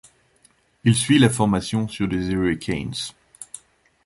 Il 0.83 0.95
suit 0.95 1.19
la 1.19 1.29
formation 1.29 1.87
sur 1.87 2.07
des 2.07 2.31
Hurricanes. 2.31 3.13